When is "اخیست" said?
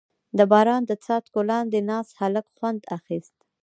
2.97-3.35